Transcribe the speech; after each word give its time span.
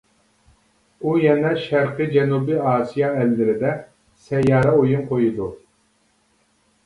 ئۇ 1.01 1.11
يەنە 1.23 1.49
شەرقىي 1.65 2.07
جەنۇبىي 2.15 2.57
ئاسىيا 2.71 3.11
ئەللىرىدە 3.19 3.73
سەييارە 4.29 4.73
ئويۇن 4.79 5.03
قويىدۇ. 5.11 5.51